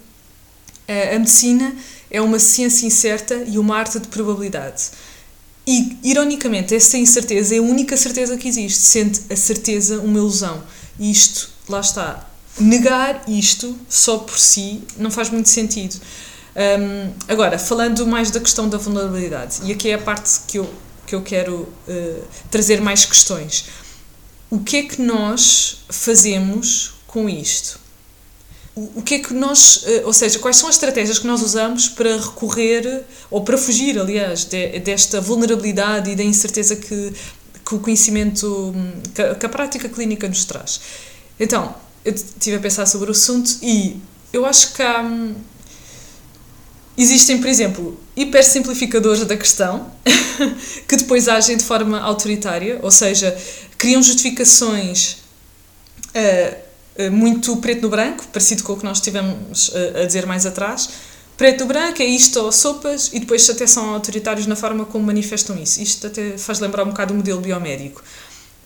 A 0.89 1.19
medicina 1.21 1.77
é 2.11 2.21
uma 2.21 2.41
ciência 2.41 2.85
incerta 2.85 3.45
e 3.47 3.57
uma 3.59 3.77
arte 3.77 4.01
de 4.01 4.09
probabilidade. 4.09 4.91
E, 5.65 5.97
ironicamente, 6.03 6.75
essa 6.75 6.99
incerteza 6.99 7.55
é 7.55 7.59
a 7.59 7.63
única 7.63 7.97
certeza 7.97 8.37
que 8.37 8.49
existe, 8.49 8.81
sendo 8.81 9.21
a 9.31 9.37
certeza 9.37 10.01
uma 10.01 10.19
ilusão. 10.19 10.61
E 10.99 11.09
isto 11.09 11.49
lá 11.71 11.81
está, 11.81 12.27
negar 12.59 13.23
isto 13.29 13.79
só 13.89 14.19
por 14.19 14.39
si 14.39 14.83
não 14.97 15.11
faz 15.11 15.31
muito 15.31 15.49
sentido. 15.49 16.01
Um, 16.57 17.13
agora, 17.29 17.59
falando 17.59 18.07
mais 18.07 18.31
da 18.31 18.41
questão 18.41 18.69
da 18.69 18.77
vulnerabilidade, 18.77 19.61
e 19.65 19.73
aqui 19.73 19.91
é 19.91 19.95
a 19.95 19.99
parte 19.99 20.41
que 20.49 20.59
eu, 20.59 20.69
que 21.07 21.15
eu 21.15 21.23
quero 21.23 21.61
uh, 21.89 22.25
trazer 22.51 22.81
mais 22.81 23.05
questões. 23.05 23.67
O 24.51 24.59
que 24.59 24.79
é 24.79 24.83
que 24.83 25.01
nós 25.01 25.85
fazemos 25.89 26.95
com 27.07 27.29
isto? 27.29 27.79
O, 28.75 29.03
que 29.03 29.17
é 29.17 29.19
que 29.19 29.33
nós, 29.33 29.85
uh, 29.85 30.07
ou 30.07 30.13
seja, 30.13 30.39
quais 30.39 30.57
são 30.57 30.69
as 30.69 30.75
estratégias 30.75 31.19
que 31.19 31.27
nós 31.27 31.41
usamos 31.43 31.89
para 31.89 32.17
recorrer, 32.17 33.05
ou 33.31 33.43
para 33.43 33.57
fugir, 33.57 33.99
aliás, 33.99 34.45
de, 34.45 34.81
desta 34.81 35.21
vulnerabilidade 35.21 36.11
e 36.11 36.17
da 36.17 36.25
incerteza 36.25 36.75
que, 36.75 37.13
que 37.65 37.75
o 37.75 37.79
conhecimento, 37.79 38.75
que, 39.15 39.35
que 39.37 39.47
a 39.47 39.49
prática 39.49 39.89
clínica 39.89 40.29
nos 40.29 40.45
traz? 40.45 40.81
Então, 41.41 41.75
eu 42.05 42.13
estive 42.13 42.57
a 42.57 42.61
pensar 42.61 42.85
sobre 42.85 43.09
o 43.09 43.13
assunto 43.13 43.57
e 43.63 43.99
eu 44.31 44.45
acho 44.45 44.75
que 44.75 44.83
há. 44.83 45.03
Hum, 45.03 45.35
existem, 46.99 47.39
por 47.39 47.49
exemplo, 47.49 47.99
hipersimplificadores 48.15 49.25
da 49.25 49.37
questão 49.37 49.91
que 50.87 50.97
depois 50.97 51.29
agem 51.29 51.57
de 51.57 51.65
forma 51.65 51.99
autoritária, 51.99 52.79
ou 52.83 52.91
seja, 52.91 53.35
criam 53.79 54.03
justificações 54.03 55.17
uh, 56.15 57.11
muito 57.11 57.57
preto 57.57 57.83
no 57.83 57.89
branco, 57.89 58.27
parecido 58.29 58.63
com 58.63 58.75
o 58.75 58.77
que 58.77 58.85
nós 58.85 58.99
estivemos 58.99 59.73
a 59.99 60.05
dizer 60.05 60.27
mais 60.27 60.45
atrás. 60.45 60.91
Preto 61.39 61.61
no 61.61 61.67
branco 61.69 62.03
é 62.03 62.05
isto 62.05 62.39
ou 62.39 62.53
sopas, 62.53 63.09
e 63.15 63.21
depois 63.21 63.49
até 63.49 63.67
são 63.67 63.95
autoritários 63.95 64.47
na 64.47 64.55
forma 64.55 64.85
como 64.85 65.07
manifestam 65.07 65.57
isso. 65.57 65.81
Isto 65.81 66.09
até 66.09 66.37
faz 66.37 66.61
lembrar 66.61 66.85
um 66.85 66.91
bocado 66.91 67.15
o 67.15 67.17
modelo 67.17 67.41
biomédico. 67.41 68.03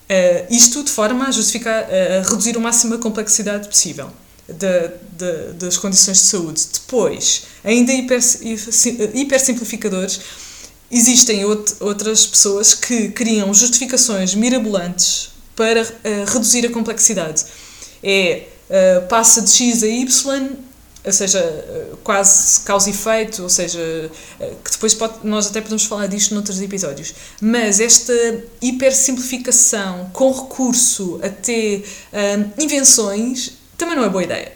Uh, 0.05 0.55
isto 0.55 0.83
de 0.85 0.91
forma 0.91 1.27
a 1.27 1.31
justificar, 1.31 1.85
uh, 1.85 2.21
a 2.21 2.29
reduzir 2.29 2.57
o 2.57 2.61
máximo 2.61 2.95
a 2.95 2.99
complexidade 2.99 3.69
possível 3.69 4.11
de, 4.47 4.89
de, 5.13 5.53
das 5.55 5.79
condições 5.79 6.19
de 6.19 6.25
saúde. 6.25 6.63
Depois, 6.75 7.45
ainda 7.65 7.91
hiper, 7.93 8.21
hiper 9.15 9.41
simplificadores, 9.41 10.21
existem 10.91 11.43
out, 11.43 11.75
outras 11.81 12.27
pessoas 12.27 12.75
que 12.75 13.09
criam 13.09 13.53
justificações 13.55 14.35
mirabolantes 14.35 15.31
para 15.57 15.83
uh, 15.83 16.31
reduzir 16.33 16.67
a 16.67 16.71
complexidade. 16.71 17.45
É, 18.03 18.49
passa 19.09 19.41
de 19.41 19.51
X 19.51 19.83
a 19.83 19.87
Y 19.87 20.05
ou 21.05 21.13
seja, 21.13 21.41
quase 22.03 22.61
causa 22.61 22.89
e 22.89 22.93
efeito, 22.93 23.43
ou 23.43 23.49
seja, 23.49 24.11
que 24.65 24.71
depois 24.71 24.95
pode, 24.95 25.15
nós 25.23 25.49
até 25.49 25.61
podemos 25.61 25.85
falar 25.85 26.07
disto 26.07 26.35
noutros 26.35 26.61
episódios. 26.63 27.15
Mas 27.41 27.79
esta 27.79 28.13
hipersimplificação 28.63 30.11
com 30.15 30.33
recurso 30.33 31.21
a 31.23 31.29
ter 31.29 31.85
um, 32.13 32.63
invenções 32.63 33.53
também 33.77 33.97
não 33.97 34.05
é 34.05 34.09
boa 34.09 34.23
ideia. 34.23 34.53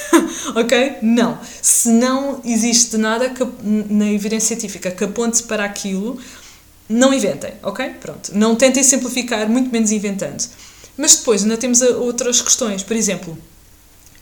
ok? 0.56 0.96
Não. 1.02 1.38
Se 1.60 1.90
não 1.90 2.40
existe 2.44 2.96
nada 2.96 3.28
que, 3.30 3.44
na 3.62 4.10
evidência 4.10 4.48
científica 4.48 4.90
que 4.90 5.04
aponte 5.04 5.42
para 5.42 5.64
aquilo, 5.64 6.18
não 6.88 7.12
inventem, 7.12 7.52
ok? 7.62 7.90
Pronto. 8.00 8.32
Não 8.34 8.56
tentem 8.56 8.82
simplificar, 8.82 9.48
muito 9.48 9.70
menos 9.70 9.92
inventando. 9.92 10.44
Mas 10.96 11.16
depois 11.16 11.42
ainda 11.42 11.56
temos 11.56 11.80
outras 11.82 12.40
questões. 12.40 12.82
Por 12.82 12.96
exemplo, 12.96 13.36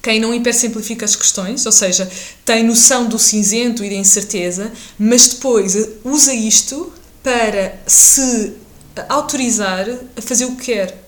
quem 0.02 0.20
não 0.20 0.32
hipersimplifica 0.32 1.04
as 1.04 1.16
questões, 1.16 1.66
ou 1.66 1.72
seja, 1.72 2.10
tem 2.44 2.62
noção 2.62 3.06
do 3.06 3.18
cinzento 3.18 3.84
e 3.84 3.90
da 3.90 3.96
incerteza, 3.96 4.72
mas 4.98 5.28
depois 5.28 5.76
usa 6.04 6.32
isto 6.32 6.92
para 7.22 7.78
se 7.86 8.54
autorizar 9.08 9.86
a 10.16 10.22
fazer 10.22 10.44
o 10.44 10.56
que 10.56 10.66
quer. 10.72 11.04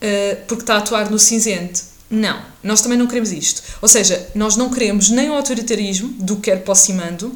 Uh, 0.00 0.46
porque 0.46 0.62
está 0.62 0.74
a 0.74 0.78
atuar 0.78 1.10
no 1.10 1.18
cinzento. 1.18 1.82
Não, 2.10 2.40
nós 2.62 2.80
também 2.80 2.96
não 2.96 3.06
queremos 3.06 3.32
isto. 3.32 3.62
Ou 3.82 3.88
seja, 3.88 4.28
nós 4.34 4.56
não 4.56 4.70
queremos 4.70 5.10
nem 5.10 5.28
o 5.28 5.34
autoritarismo 5.34 6.08
do 6.20 6.36
quer 6.36 6.62
posso 6.62 6.90
e 6.90 6.94
mando, 6.94 7.34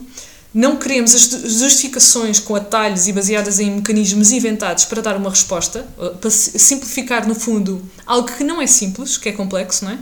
não 0.54 0.76
queremos 0.76 1.14
as 1.14 1.22
justificações 1.30 2.38
com 2.38 2.54
atalhos 2.54 3.08
e 3.08 3.12
baseadas 3.12 3.58
em 3.58 3.70
mecanismos 3.70 4.32
inventados 4.32 4.84
para 4.84 5.00
dar 5.00 5.16
uma 5.16 5.30
resposta, 5.30 5.86
para 6.20 6.30
simplificar, 6.30 7.26
no 7.26 7.34
fundo, 7.34 7.82
algo 8.04 8.30
que 8.30 8.44
não 8.44 8.60
é 8.60 8.66
simples, 8.66 9.16
que 9.16 9.28
é 9.28 9.32
complexo, 9.32 9.84
não 9.84 9.92
é? 9.92 9.98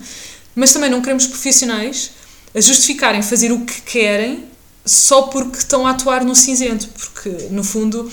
Mas 0.54 0.72
também 0.72 0.90
não 0.90 1.00
queremos 1.00 1.26
profissionais 1.26 2.10
a 2.52 2.60
justificarem 2.60 3.22
fazer 3.22 3.52
o 3.52 3.60
que 3.64 3.80
querem 3.82 4.44
só 4.84 5.22
porque 5.22 5.58
estão 5.58 5.86
a 5.86 5.90
atuar 5.90 6.24
no 6.24 6.34
cinzento, 6.34 6.88
porque, 6.88 7.28
no 7.50 7.62
fundo, 7.62 8.10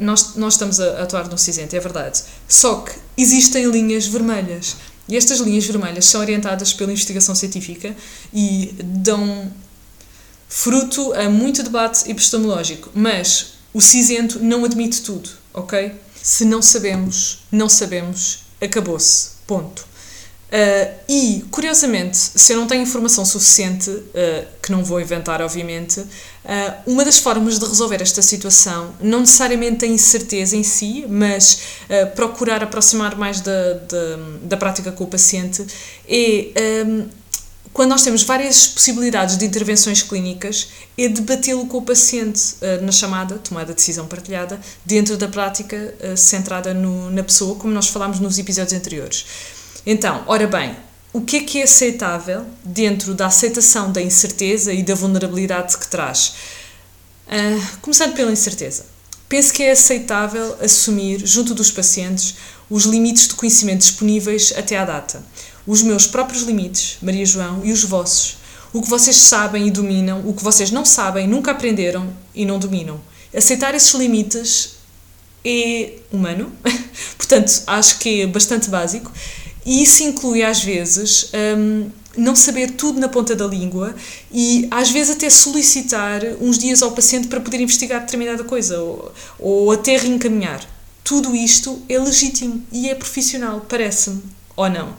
nós, 0.00 0.34
nós 0.36 0.54
estamos 0.54 0.78
a 0.78 1.02
atuar 1.02 1.28
no 1.28 1.38
cinzento, 1.38 1.74
é 1.74 1.80
verdade. 1.80 2.22
Só 2.46 2.80
que 2.80 2.92
existem 3.16 3.64
linhas 3.70 4.06
vermelhas. 4.06 4.76
E 5.08 5.16
estas 5.16 5.38
linhas 5.40 5.64
vermelhas 5.64 6.04
são 6.04 6.20
orientadas 6.20 6.74
pela 6.74 6.92
investigação 6.92 7.34
científica 7.34 7.96
e 8.34 8.74
dão 8.84 9.50
fruto 10.48 11.12
a 11.12 11.28
muito 11.28 11.62
debate 11.62 12.10
epistemológico, 12.10 12.90
mas 12.94 13.58
o 13.72 13.80
cinzento 13.80 14.40
não 14.40 14.64
admite 14.64 15.02
tudo, 15.02 15.30
ok? 15.52 15.94
Se 16.22 16.44
não 16.44 16.62
sabemos, 16.62 17.40
não 17.52 17.68
sabemos, 17.68 18.40
acabou-se. 18.60 19.38
Ponto. 19.46 19.88
Uh, 20.48 20.94
e, 21.06 21.44
curiosamente, 21.50 22.16
se 22.16 22.54
eu 22.54 22.56
não 22.56 22.66
tenho 22.66 22.82
informação 22.82 23.22
suficiente, 23.22 23.90
uh, 23.90 24.46
que 24.62 24.72
não 24.72 24.82
vou 24.82 24.98
inventar, 24.98 25.42
obviamente, 25.42 26.00
uh, 26.00 26.06
uma 26.86 27.04
das 27.04 27.18
formas 27.18 27.58
de 27.58 27.66
resolver 27.66 28.00
esta 28.00 28.22
situação, 28.22 28.94
não 28.98 29.20
necessariamente 29.20 29.84
a 29.84 29.88
incerteza 29.88 30.56
em 30.56 30.62
si, 30.62 31.04
mas 31.08 31.60
procurar 32.16 32.62
aproximar 32.62 33.16
mais 33.16 33.40
da, 33.40 33.74
da, 33.74 34.16
da, 34.42 34.56
prática 34.56 34.90
com 34.90 35.04
o 35.04 35.06
paciente, 35.06 35.66
é 36.08 36.84
um, 36.86 37.08
quando 37.72 37.90
nós 37.90 38.02
temos 38.02 38.22
várias 38.22 38.66
possibilidades 38.66 39.36
de 39.36 39.44
intervenções 39.44 40.02
clínicas, 40.02 40.68
é 40.96 41.08
debatê-lo 41.08 41.66
com 41.66 41.78
o 41.78 41.82
paciente 41.82 42.56
na 42.82 42.92
chamada, 42.92 43.36
tomada 43.38 43.68
de 43.68 43.74
decisão 43.74 44.06
partilhada, 44.06 44.60
dentro 44.84 45.16
da 45.16 45.28
prática 45.28 45.94
centrada 46.16 46.74
no, 46.74 47.10
na 47.10 47.22
pessoa, 47.22 47.56
como 47.56 47.72
nós 47.72 47.88
falámos 47.88 48.20
nos 48.20 48.38
episódios 48.38 48.72
anteriores. 48.72 49.24
Então, 49.86 50.22
ora 50.26 50.46
bem, 50.46 50.76
o 51.12 51.22
que 51.22 51.38
é 51.38 51.40
que 51.40 51.58
é 51.60 51.62
aceitável 51.64 52.44
dentro 52.62 53.14
da 53.14 53.26
aceitação 53.26 53.90
da 53.90 54.02
incerteza 54.02 54.72
e 54.72 54.82
da 54.82 54.94
vulnerabilidade 54.94 55.78
que 55.78 55.88
traz? 55.88 56.34
Uh, 57.26 57.78
começando 57.80 58.14
pela 58.14 58.30
incerteza. 58.30 58.84
Penso 59.28 59.52
que 59.52 59.62
é 59.62 59.72
aceitável 59.72 60.56
assumir, 60.62 61.26
junto 61.26 61.54
dos 61.54 61.70
pacientes, 61.70 62.34
os 62.70 62.84
limites 62.84 63.28
de 63.28 63.34
conhecimento 63.34 63.80
disponíveis 63.80 64.52
até 64.56 64.78
à 64.78 64.84
data. 64.84 65.22
Os 65.68 65.82
meus 65.82 66.06
próprios 66.06 66.44
limites, 66.44 66.96
Maria 67.02 67.26
João, 67.26 67.60
e 67.62 67.70
os 67.70 67.84
vossos. 67.84 68.38
O 68.72 68.80
que 68.80 68.88
vocês 68.88 69.16
sabem 69.16 69.66
e 69.66 69.70
dominam, 69.70 70.26
o 70.26 70.32
que 70.32 70.42
vocês 70.42 70.70
não 70.70 70.82
sabem, 70.82 71.28
nunca 71.28 71.50
aprenderam 71.50 72.10
e 72.34 72.46
não 72.46 72.58
dominam. 72.58 72.98
Aceitar 73.36 73.74
esses 73.74 73.92
limites 73.92 74.76
é 75.44 75.98
humano, 76.10 76.50
portanto, 77.18 77.62
acho 77.66 77.98
que 77.98 78.22
é 78.22 78.26
bastante 78.26 78.70
básico 78.70 79.12
e 79.66 79.82
isso 79.82 80.02
inclui, 80.04 80.42
às 80.42 80.64
vezes, 80.64 81.30
um, 81.58 81.90
não 82.16 82.34
saber 82.34 82.70
tudo 82.70 82.98
na 82.98 83.06
ponta 83.06 83.36
da 83.36 83.46
língua 83.46 83.94
e, 84.32 84.66
às 84.70 84.90
vezes, 84.90 85.16
até 85.16 85.28
solicitar 85.28 86.22
uns 86.40 86.56
dias 86.58 86.82
ao 86.82 86.92
paciente 86.92 87.28
para 87.28 87.40
poder 87.40 87.60
investigar 87.60 88.00
determinada 88.00 88.42
coisa 88.42 88.80
ou, 88.80 89.12
ou 89.38 89.70
até 89.70 89.98
reencaminhar. 89.98 90.66
Tudo 91.04 91.36
isto 91.36 91.82
é 91.90 91.98
legítimo 91.98 92.64
e 92.72 92.88
é 92.88 92.94
profissional, 92.94 93.66
parece-me, 93.68 94.22
ou 94.56 94.70
não. 94.70 94.96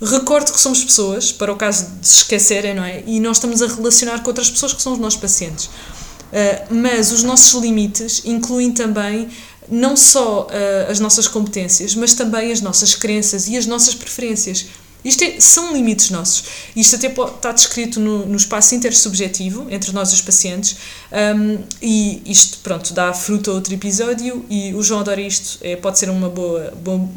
Recordo 0.00 0.52
que 0.52 0.60
somos 0.60 0.84
pessoas, 0.84 1.32
para 1.32 1.52
o 1.52 1.56
caso 1.56 1.86
de 2.00 2.06
se 2.06 2.18
esquecerem, 2.18 2.74
não 2.74 2.84
é? 2.84 3.02
E 3.04 3.18
nós 3.18 3.38
estamos 3.38 3.60
a 3.62 3.66
relacionar 3.66 4.22
com 4.22 4.28
outras 4.28 4.48
pessoas 4.48 4.72
que 4.72 4.80
são 4.80 4.92
os 4.92 4.98
nossos 4.98 5.18
pacientes. 5.18 5.66
Uh, 5.66 6.74
mas 6.74 7.10
os 7.10 7.22
nossos 7.22 7.60
limites 7.60 8.22
incluem 8.24 8.70
também 8.70 9.28
não 9.68 9.96
só 9.96 10.42
uh, 10.42 10.90
as 10.90 11.00
nossas 11.00 11.26
competências, 11.26 11.94
mas 11.94 12.14
também 12.14 12.52
as 12.52 12.60
nossas 12.60 12.94
crenças 12.94 13.48
e 13.48 13.56
as 13.56 13.66
nossas 13.66 13.94
preferências. 13.94 14.66
Isto 15.04 15.24
é, 15.24 15.40
são 15.40 15.72
limites 15.72 16.10
nossos. 16.10 16.44
Isto 16.74 16.96
até 16.96 17.08
pode, 17.08 17.36
está 17.36 17.52
descrito 17.52 18.00
no, 18.00 18.26
no 18.26 18.36
espaço 18.36 18.74
intersubjetivo 18.74 19.66
entre 19.70 19.92
nós 19.92 20.12
os 20.12 20.20
pacientes, 20.20 20.76
um, 21.36 21.58
e 21.80 22.20
isto, 22.26 22.58
pronto, 22.58 22.92
dá 22.92 23.12
fruto 23.14 23.50
a 23.50 23.54
outro 23.54 23.72
episódio. 23.72 24.44
E 24.50 24.74
o 24.74 24.82
João 24.82 25.00
adora 25.00 25.20
isto, 25.20 25.58
é, 25.62 25.76
pode 25.76 25.98
ser 25.98 26.10
uma 26.10 26.28
boa, 26.28 26.72
bom, 26.82 27.08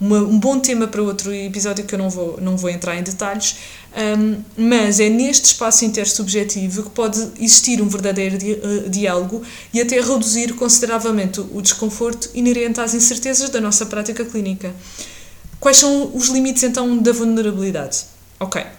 uma, 0.00 0.18
um 0.18 0.38
bom 0.38 0.58
tema 0.60 0.86
para 0.86 1.02
outro 1.02 1.32
episódio 1.32 1.84
que 1.84 1.94
eu 1.94 1.98
não 1.98 2.10
vou, 2.10 2.38
não 2.40 2.56
vou 2.56 2.68
entrar 2.68 2.96
em 2.96 3.02
detalhes. 3.02 3.56
Um, 3.90 4.42
mas 4.56 5.00
é 5.00 5.08
neste 5.08 5.46
espaço 5.46 5.84
intersubjetivo 5.84 6.84
que 6.84 6.90
pode 6.90 7.18
existir 7.40 7.82
um 7.82 7.88
verdadeiro 7.88 8.38
di 8.38 8.52
uh, 8.52 8.88
diálogo 8.88 9.42
e 9.74 9.80
até 9.80 10.00
reduzir 10.00 10.54
consideravelmente 10.54 11.40
o 11.40 11.60
desconforto 11.60 12.30
inerente 12.32 12.80
às 12.80 12.94
incertezas 12.94 13.50
da 13.50 13.60
nossa 13.60 13.86
prática 13.86 14.24
clínica. 14.24 14.72
Quais 15.60 15.76
são 15.76 16.10
os 16.16 16.28
limites 16.28 16.62
então 16.62 16.98
da 16.98 17.12
vulnerabilidade? 17.12 18.04
Ok. 18.38 18.62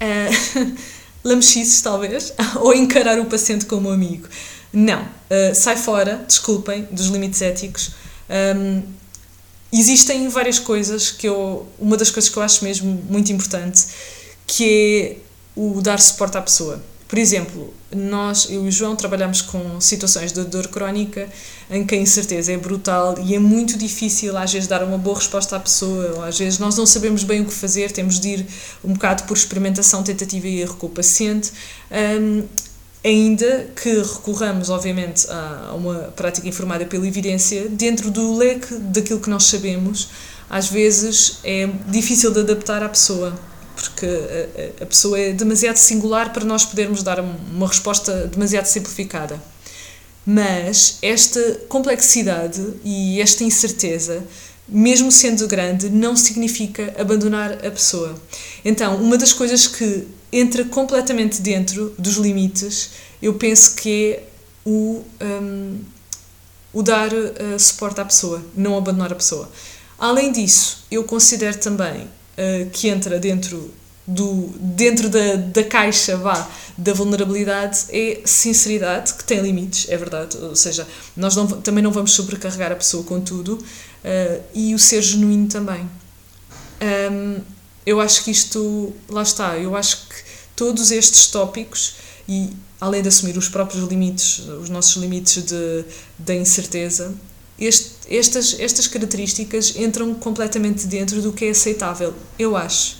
Uh, 0.00 0.76
lamechices, 1.24 1.82
talvez, 1.82 2.32
ou 2.60 2.72
encarar 2.72 3.18
o 3.18 3.24
paciente 3.24 3.66
como 3.66 3.90
amigo. 3.90 4.28
Não. 4.72 5.02
Uh, 5.02 5.52
sai 5.52 5.76
fora, 5.76 6.24
desculpem, 6.24 6.86
dos 6.92 7.06
limites 7.06 7.42
éticos. 7.42 7.90
Um, 8.30 8.84
existem 9.72 10.28
várias 10.28 10.60
coisas 10.60 11.10
que 11.10 11.26
eu. 11.26 11.66
Uma 11.80 11.96
das 11.96 12.10
coisas 12.10 12.30
que 12.30 12.36
eu 12.36 12.42
acho 12.44 12.62
mesmo 12.64 13.02
muito 13.10 13.32
importante 13.32 13.86
que 14.46 15.20
é 15.54 15.60
o 15.60 15.80
dar 15.82 16.00
suporte 16.00 16.38
à 16.38 16.42
pessoa. 16.42 16.82
Por 17.08 17.18
exemplo, 17.18 17.72
nós, 17.90 18.48
eu 18.50 18.66
e 18.66 18.68
o 18.68 18.70
João, 18.70 18.94
trabalhamos 18.94 19.40
com 19.40 19.80
situações 19.80 20.30
de 20.30 20.44
dor 20.44 20.68
crónica 20.68 21.26
em 21.70 21.86
que 21.86 21.94
a 21.94 21.98
incerteza 21.98 22.52
é 22.52 22.58
brutal 22.58 23.16
e 23.24 23.34
é 23.34 23.38
muito 23.38 23.78
difícil 23.78 24.36
às 24.36 24.52
vezes 24.52 24.68
dar 24.68 24.84
uma 24.84 24.98
boa 24.98 25.16
resposta 25.16 25.56
à 25.56 25.60
pessoa, 25.60 26.16
ou 26.16 26.22
às 26.22 26.38
vezes 26.38 26.58
nós 26.58 26.76
não 26.76 26.84
sabemos 26.84 27.24
bem 27.24 27.40
o 27.40 27.46
que 27.46 27.54
fazer, 27.54 27.90
temos 27.92 28.20
de 28.20 28.28
ir 28.28 28.46
um 28.84 28.92
bocado 28.92 29.22
por 29.22 29.34
experimentação, 29.34 30.02
tentativa 30.02 30.46
e 30.46 30.60
erro 30.60 30.76
com 30.76 30.86
o 30.86 30.90
paciente. 30.90 31.50
Um, 31.90 32.44
ainda 33.02 33.70
que 33.74 34.02
recorramos, 34.02 34.68
obviamente, 34.68 35.26
a 35.30 35.72
uma 35.74 36.12
prática 36.14 36.46
informada 36.46 36.84
pela 36.84 37.08
evidência, 37.08 37.70
dentro 37.70 38.10
do 38.10 38.36
leque 38.36 38.74
daquilo 38.74 39.20
que 39.20 39.30
nós 39.30 39.44
sabemos, 39.44 40.10
às 40.50 40.68
vezes 40.68 41.38
é 41.42 41.70
difícil 41.86 42.30
de 42.32 42.40
adaptar 42.40 42.82
à 42.82 42.88
pessoa 42.88 43.32
porque 43.80 44.06
a, 44.06 44.82
a 44.82 44.86
pessoa 44.86 45.18
é 45.18 45.32
demasiado 45.32 45.76
singular 45.76 46.32
para 46.32 46.44
nós 46.44 46.64
podermos 46.64 47.02
dar 47.02 47.20
uma 47.20 47.68
resposta 47.68 48.26
demasiado 48.26 48.66
simplificada. 48.66 49.40
Mas 50.26 50.98
esta 51.00 51.40
complexidade 51.68 52.60
e 52.84 53.20
esta 53.20 53.44
incerteza, 53.44 54.22
mesmo 54.68 55.10
sendo 55.10 55.46
grande, 55.46 55.88
não 55.88 56.16
significa 56.16 56.94
abandonar 56.98 57.52
a 57.64 57.70
pessoa. 57.70 58.14
Então, 58.64 58.96
uma 58.96 59.16
das 59.16 59.32
coisas 59.32 59.66
que 59.66 60.06
entra 60.30 60.64
completamente 60.64 61.40
dentro 61.40 61.94
dos 61.98 62.16
limites, 62.16 62.90
eu 63.22 63.34
penso 63.34 63.74
que 63.74 64.12
é 64.12 64.22
o, 64.66 65.02
um, 65.22 65.78
o 66.74 66.82
dar 66.82 67.10
uh, 67.12 67.58
suporte 67.58 68.00
à 68.00 68.04
pessoa, 68.04 68.44
não 68.54 68.76
abandonar 68.76 69.12
a 69.12 69.16
pessoa. 69.16 69.48
Além 69.98 70.30
disso, 70.30 70.84
eu 70.90 71.04
considero 71.04 71.56
também 71.58 72.06
uh, 72.38 72.70
que 72.70 72.88
entra 72.88 73.18
dentro 73.18 73.70
do 74.06 74.54
dentro 74.58 75.10
da, 75.10 75.36
da 75.36 75.62
caixa 75.64 76.16
vá 76.16 76.48
da 76.78 76.94
vulnerabilidade 76.94 77.84
é 77.90 78.22
sinceridade 78.24 79.12
que 79.12 79.24
tem 79.24 79.40
limites 79.40 79.86
é 79.90 79.96
verdade. 79.96 80.38
Ou 80.38 80.56
seja 80.56 80.86
nós 81.16 81.36
não, 81.36 81.46
também 81.46 81.82
não 81.82 81.90
vamos 81.90 82.12
sobrecarregar 82.12 82.72
a 82.72 82.76
pessoa 82.76 83.02
com 83.02 83.20
tudo 83.20 83.54
uh, 83.54 84.42
e 84.54 84.74
o 84.74 84.78
ser 84.78 85.02
genuíno 85.02 85.48
também. 85.48 85.88
Um, 86.80 87.40
eu 87.84 88.00
acho 88.00 88.22
que 88.22 88.30
isto, 88.30 88.92
lá 89.08 89.22
está, 89.22 89.56
eu 89.56 89.74
acho 89.74 90.08
que 90.08 90.14
todos 90.54 90.90
estes 90.90 91.26
tópicos 91.28 91.94
e 92.28 92.50
além 92.80 93.02
de 93.02 93.08
assumir 93.08 93.36
os 93.36 93.48
próprios 93.48 93.88
limites, 93.88 94.40
os 94.40 94.68
nossos 94.68 94.96
limites 94.96 95.42
de, 95.42 95.84
da 96.18 96.34
incerteza, 96.34 97.14
este, 97.58 97.90
estas, 98.08 98.56
estas 98.58 98.86
características 98.86 99.74
entram 99.76 100.14
completamente 100.14 100.86
dentro 100.86 101.20
do 101.20 101.32
que 101.32 101.46
é 101.46 101.50
aceitável, 101.50 102.14
eu 102.38 102.56
acho. 102.56 102.98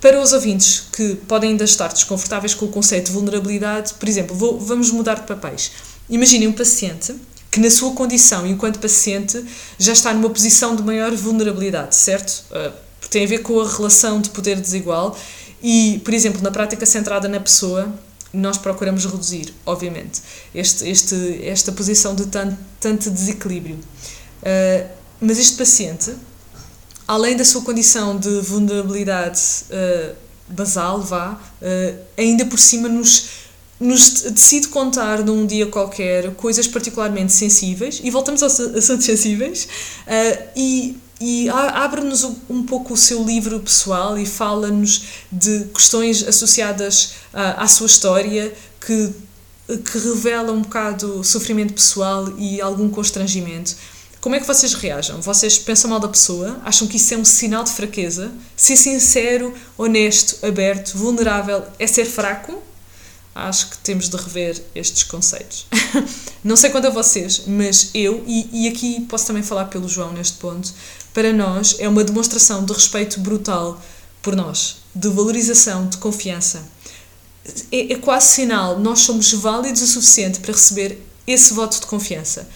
Para 0.00 0.20
os 0.20 0.32
ouvintes 0.32 0.84
que 0.92 1.16
podem 1.26 1.50
ainda 1.50 1.64
estar 1.64 1.88
desconfortáveis 1.88 2.54
com 2.54 2.66
o 2.66 2.68
conceito 2.68 3.06
de 3.06 3.12
vulnerabilidade, 3.12 3.94
por 3.94 4.08
exemplo, 4.08 4.36
vou, 4.36 4.58
vamos 4.58 4.90
mudar 4.90 5.14
de 5.14 5.26
papéis. 5.26 5.72
Imaginem 6.08 6.46
um 6.46 6.52
paciente 6.52 7.14
que, 7.50 7.58
na 7.58 7.70
sua 7.70 7.92
condição 7.92 8.46
enquanto 8.46 8.78
paciente, 8.78 9.44
já 9.78 9.92
está 9.92 10.14
numa 10.14 10.30
posição 10.30 10.76
de 10.76 10.82
maior 10.82 11.12
vulnerabilidade, 11.16 11.96
certo? 11.96 12.44
Uh, 12.52 12.72
tem 13.10 13.24
a 13.24 13.26
ver 13.26 13.38
com 13.38 13.60
a 13.60 13.68
relação 13.68 14.20
de 14.20 14.30
poder 14.30 14.60
desigual 14.60 15.18
e, 15.62 16.00
por 16.04 16.14
exemplo, 16.14 16.40
na 16.42 16.50
prática 16.50 16.86
centrada 16.86 17.26
na 17.28 17.40
pessoa, 17.40 17.92
nós 18.32 18.58
procuramos 18.58 19.04
reduzir, 19.04 19.54
obviamente, 19.64 20.20
este, 20.54 20.88
este, 20.88 21.40
esta 21.44 21.72
posição 21.72 22.14
de 22.14 22.26
tanto, 22.26 22.56
tanto 22.80 23.10
desequilíbrio. 23.10 23.76
Uh, 23.76 24.88
mas 25.20 25.38
este 25.38 25.56
paciente, 25.56 26.14
além 27.06 27.36
da 27.36 27.44
sua 27.44 27.62
condição 27.62 28.16
de 28.16 28.40
vulnerabilidade 28.40 29.40
uh, 29.70 30.14
basal, 30.48 31.00
vá, 31.00 31.32
uh, 31.32 31.98
ainda 32.16 32.44
por 32.44 32.58
cima 32.58 32.88
nos, 32.88 33.28
nos 33.80 34.22
decide 34.22 34.68
contar 34.68 35.24
num 35.24 35.46
dia 35.46 35.66
qualquer 35.66 36.34
coisas 36.34 36.68
particularmente 36.68 37.32
sensíveis, 37.32 38.00
e 38.02 38.10
voltamos 38.10 38.42
aos 38.42 38.60
assuntos 38.60 39.06
sensíveis, 39.06 39.66
e 40.54 40.96
e 41.20 41.48
abre-nos 41.48 42.24
um 42.48 42.62
pouco 42.62 42.94
o 42.94 42.96
seu 42.96 43.24
livro 43.24 43.58
pessoal 43.60 44.16
e 44.18 44.24
fala-nos 44.24 45.04
de 45.30 45.64
questões 45.74 46.22
associadas 46.26 47.14
à, 47.32 47.62
à 47.64 47.68
sua 47.68 47.86
história 47.86 48.52
que, 48.80 49.12
que 49.66 49.98
revela 49.98 50.52
um 50.52 50.62
bocado 50.62 51.24
sofrimento 51.24 51.74
pessoal 51.74 52.32
e 52.38 52.60
algum 52.60 52.88
constrangimento. 52.88 53.74
Como 54.20 54.34
é 54.34 54.40
que 54.40 54.46
vocês 54.46 54.74
reagem? 54.74 55.20
Vocês 55.20 55.58
pensam 55.58 55.90
mal 55.90 56.00
da 56.00 56.08
pessoa? 56.08 56.60
Acham 56.64 56.88
que 56.88 56.96
isso 56.96 57.14
é 57.14 57.16
um 57.16 57.24
sinal 57.24 57.62
de 57.62 57.70
fraqueza? 57.70 58.32
Ser 58.56 58.76
sincero, 58.76 59.54
honesto, 59.76 60.44
aberto, 60.44 60.96
vulnerável 60.96 61.64
é 61.78 61.86
ser 61.86 62.04
fraco? 62.04 62.60
Acho 63.34 63.70
que 63.70 63.78
temos 63.78 64.08
de 64.08 64.16
rever 64.16 64.60
estes 64.74 65.02
conceitos. 65.02 65.66
Não 66.42 66.56
sei 66.56 66.70
quanto 66.70 66.88
a 66.88 66.90
vocês, 66.90 67.42
mas 67.46 67.90
eu, 67.94 68.22
e, 68.26 68.64
e 68.64 68.68
aqui 68.68 69.00
posso 69.02 69.26
também 69.26 69.42
falar 69.42 69.66
pelo 69.66 69.88
João 69.88 70.12
neste 70.12 70.38
ponto, 70.38 70.72
para 71.14 71.32
nós 71.32 71.76
é 71.78 71.88
uma 71.88 72.04
demonstração 72.04 72.64
de 72.64 72.72
respeito 72.72 73.20
brutal 73.20 73.80
por 74.22 74.34
nós, 74.34 74.78
de 74.94 75.08
valorização, 75.08 75.88
de 75.88 75.96
confiança. 75.98 76.66
É, 77.72 77.92
é 77.92 77.96
quase 77.96 78.26
sinal, 78.28 78.78
nós 78.78 79.00
somos 79.00 79.32
válidos 79.32 79.82
o 79.82 79.86
suficiente 79.86 80.40
para 80.40 80.52
receber 80.52 81.02
esse 81.26 81.52
voto 81.54 81.80
de 81.80 81.86
confiança. 81.86 82.48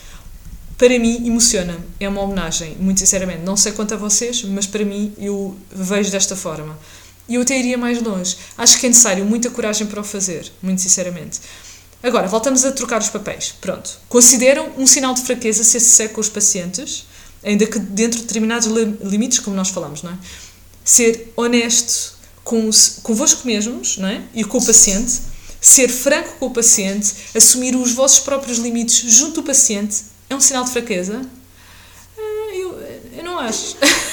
Para 0.76 0.99
mim, 0.99 1.26
emociona-me. 1.26 1.85
É 2.00 2.09
uma 2.09 2.23
homenagem, 2.23 2.76
muito 2.81 2.99
sinceramente. 2.99 3.43
Não 3.45 3.57
sei 3.57 3.73
quanto 3.73 3.95
a 3.95 3.97
vocês, 3.97 4.43
mas 4.43 4.67
para 4.67 4.85
mim, 4.85 5.14
eu 5.17 5.57
vejo 5.71 6.11
desta 6.11 6.35
forma. 6.35 6.76
E 7.29 7.37
eu 7.37 7.43
até 7.43 7.59
iria 7.59 7.79
mais 7.79 8.02
longe. 8.02 8.37
Acho 8.59 8.79
que 8.79 8.87
é 8.87 8.88
necessário 8.88 9.25
muita 9.25 9.50
coragem 9.50 9.87
para 9.87 10.00
o 10.00 10.05
fazer, 10.05 10.50
muito 10.62 10.81
sinceramente. 10.81 11.41
Agora, 12.02 12.26
voltamos 12.26 12.64
a 12.64 12.73
trocar 12.73 13.00
os 13.00 13.09
papéis. 13.09 13.55
Pronto. 13.61 13.99
Consideram 14.09 14.73
um 14.76 14.87
sinal 14.87 15.14
de 15.14 15.23
fraqueza 15.23 15.62
ser 15.62 15.81
seco 15.81 16.14
com 16.14 16.21
os 16.21 16.29
pacientes, 16.29 17.07
ainda 17.45 17.64
que 17.67 17.79
dentro 17.79 18.19
de 18.19 18.26
determinados 18.26 18.69
limites, 19.00 19.38
como 19.38 19.55
nós 19.55 19.69
falamos, 19.69 20.02
não 20.02 20.12
é? 20.12 20.19
Ser 20.85 21.33
honesto 21.37 22.14
com, 22.43 22.69
convosco 23.02 23.47
mesmos 23.47 23.99
não 23.99 24.09
é? 24.09 24.21
e 24.35 24.43
com 24.43 24.59
o 24.59 24.64
paciente, 24.64 25.21
ser 25.61 25.88
franco 25.88 26.37
com 26.41 26.47
o 26.47 26.50
paciente, 26.50 27.14
assumir 27.37 27.76
os 27.76 27.93
vossos 27.93 28.19
próprios 28.21 28.59
limites 28.59 28.99
junto 29.14 29.35
do 29.35 29.43
paciente, 29.45 30.02
é 30.29 30.35
um 30.35 30.41
sinal 30.41 30.64
de 30.64 30.73
fraqueza? 30.73 31.25
Ah, 32.19 32.55
eu, 32.55 32.81
eu 33.19 33.25
não 33.25 33.38
acho. 33.38 33.76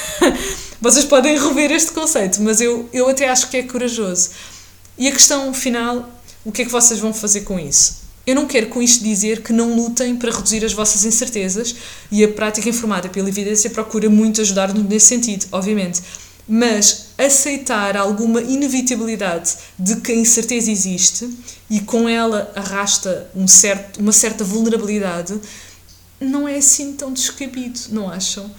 Vocês 0.80 1.04
podem 1.04 1.38
rever 1.38 1.70
este 1.70 1.90
conceito, 1.92 2.40
mas 2.40 2.58
eu, 2.58 2.88
eu 2.90 3.06
até 3.06 3.28
acho 3.28 3.50
que 3.50 3.58
é 3.58 3.62
corajoso. 3.62 4.30
E 4.96 5.08
a 5.08 5.12
questão 5.12 5.52
final, 5.52 6.10
o 6.42 6.50
que 6.50 6.62
é 6.62 6.64
que 6.64 6.70
vocês 6.70 6.98
vão 6.98 7.12
fazer 7.12 7.42
com 7.42 7.58
isso? 7.58 8.00
Eu 8.26 8.34
não 8.34 8.46
quero 8.46 8.68
com 8.68 8.80
isto 8.80 9.04
dizer 9.04 9.42
que 9.42 9.52
não 9.52 9.74
lutem 9.76 10.16
para 10.16 10.30
reduzir 10.30 10.64
as 10.64 10.72
vossas 10.72 11.04
incertezas 11.04 11.74
e 12.10 12.24
a 12.24 12.28
prática 12.28 12.66
informada 12.66 13.10
pela 13.10 13.28
evidência 13.28 13.68
procura 13.68 14.08
muito 14.08 14.40
ajudar-nos 14.40 14.82
nesse 14.88 15.06
sentido, 15.06 15.46
obviamente. 15.52 16.00
Mas 16.48 17.08
aceitar 17.18 17.94
alguma 17.94 18.40
inevitabilidade 18.40 19.56
de 19.78 19.96
que 19.96 20.12
a 20.12 20.16
incerteza 20.16 20.70
existe 20.70 21.28
e 21.68 21.80
com 21.80 22.08
ela 22.08 22.50
arrasta 22.56 23.30
um 23.36 23.46
certo, 23.46 24.00
uma 24.00 24.12
certa 24.12 24.44
vulnerabilidade 24.44 25.38
não 26.18 26.48
é 26.48 26.56
assim 26.56 26.94
tão 26.94 27.12
descabido, 27.12 27.80
não 27.90 28.10
acham? 28.10 28.50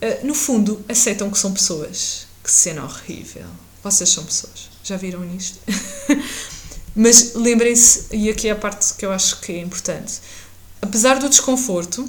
Uh, 0.00 0.26
no 0.26 0.34
fundo, 0.34 0.84
aceitam 0.88 1.30
que 1.30 1.38
são 1.38 1.52
pessoas. 1.52 2.26
Que 2.42 2.50
cena 2.50 2.84
horrível. 2.84 3.46
Vocês 3.82 4.08
são 4.10 4.24
pessoas. 4.24 4.70
Já 4.82 4.96
viram 4.96 5.24
isto? 5.34 5.58
Mas 6.94 7.34
lembrem-se, 7.34 8.06
e 8.10 8.28
aqui 8.28 8.48
é 8.48 8.52
a 8.52 8.56
parte 8.56 8.94
que 8.94 9.06
eu 9.06 9.12
acho 9.12 9.40
que 9.40 9.52
é 9.52 9.60
importante: 9.60 10.14
apesar 10.80 11.18
do 11.18 11.28
desconforto, 11.28 12.08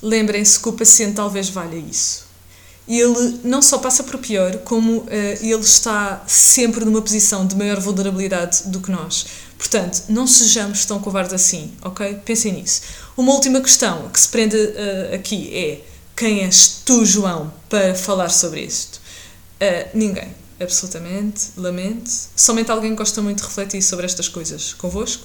lembrem-se 0.00 0.58
que 0.58 0.68
o 0.68 0.72
paciente 0.72 1.14
talvez 1.14 1.48
valha 1.48 1.76
isso. 1.76 2.26
Ele 2.86 3.40
não 3.44 3.60
só 3.60 3.76
passa 3.76 4.02
por 4.02 4.16
pior, 4.16 4.56
como 4.58 5.00
uh, 5.00 5.08
ele 5.10 5.60
está 5.60 6.24
sempre 6.26 6.86
numa 6.86 7.02
posição 7.02 7.46
de 7.46 7.54
maior 7.54 7.78
vulnerabilidade 7.78 8.62
do 8.68 8.80
que 8.80 8.90
nós. 8.90 9.26
Portanto, 9.58 10.04
não 10.08 10.26
sejamos 10.26 10.86
tão 10.86 10.98
covardes 10.98 11.34
assim, 11.34 11.72
ok? 11.82 12.14
Pensem 12.24 12.52
nisso. 12.52 12.80
Uma 13.14 13.32
última 13.34 13.60
questão 13.60 14.08
que 14.08 14.18
se 14.18 14.28
prende 14.28 14.56
uh, 14.56 15.14
aqui 15.14 15.54
é 15.54 15.84
quem 16.18 16.42
és 16.42 16.82
tu, 16.84 17.06
João, 17.06 17.52
para 17.68 17.94
falar 17.94 18.28
sobre 18.28 18.62
isto? 18.62 19.00
Uh, 19.62 19.88
ninguém, 19.94 20.34
absolutamente, 20.58 21.52
lamento. 21.56 22.10
Somente 22.34 22.72
alguém 22.72 22.92
gosta 22.96 23.22
muito 23.22 23.38
de 23.38 23.44
refletir 23.44 23.80
sobre 23.82 24.04
estas 24.04 24.28
coisas 24.28 24.72
convosco. 24.72 25.22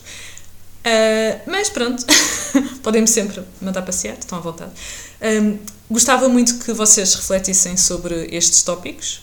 Uh, 0.86 1.42
mas 1.48 1.68
pronto, 1.70 2.06
podem-me 2.84 3.08
sempre 3.08 3.42
mandar 3.60 3.82
passear, 3.82 4.18
estão 4.20 4.38
à 4.38 4.42
vontade. 4.42 4.72
Um, 5.20 5.58
gostava 5.90 6.30
muito 6.30 6.60
que 6.60 6.72
vocês 6.74 7.16
refletissem 7.16 7.76
sobre 7.76 8.28
estes 8.32 8.62
tópicos. 8.62 9.22